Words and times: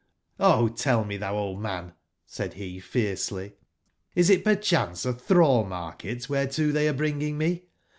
O 0.39 0.67
tell 0.67 1.03
me, 1.05 1.15
thou 1.17 1.35
old 1.37 1.59
man,"said 1.61 2.55
he 2.55 2.79
fiercely, 2.79 3.53
is 4.15 4.31
it 4.31 4.43
perchance 4.43 5.05
athrallmarket 5.05 6.27
whereto 6.27 6.71
they 6.71 6.87
are 6.87 6.93
bringing 6.93 7.37
me 7.37 7.65